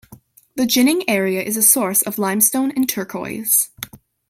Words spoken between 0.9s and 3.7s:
area is a source of limestone and turquoise.